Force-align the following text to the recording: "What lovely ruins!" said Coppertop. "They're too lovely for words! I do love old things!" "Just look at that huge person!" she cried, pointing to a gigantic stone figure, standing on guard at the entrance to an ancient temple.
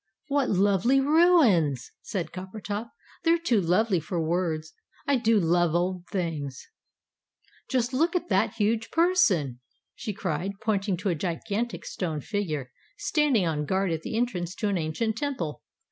"What 0.29 0.49
lovely 0.49 0.99
ruins!" 0.99 1.91
said 2.01 2.31
Coppertop. 2.31 2.89
"They're 3.21 3.37
too 3.37 3.61
lovely 3.61 3.99
for 3.99 4.19
words! 4.19 4.73
I 5.05 5.15
do 5.17 5.39
love 5.39 5.75
old 5.75 6.07
things!" 6.07 6.67
"Just 7.69 7.93
look 7.93 8.15
at 8.15 8.27
that 8.27 8.55
huge 8.55 8.89
person!" 8.89 9.59
she 9.93 10.11
cried, 10.11 10.53
pointing 10.59 10.97
to 10.97 11.09
a 11.09 11.13
gigantic 11.15 11.85
stone 11.85 12.19
figure, 12.19 12.71
standing 12.97 13.45
on 13.45 13.65
guard 13.65 13.91
at 13.91 14.01
the 14.01 14.17
entrance 14.17 14.55
to 14.55 14.69
an 14.69 14.77
ancient 14.79 15.17
temple. 15.17 15.61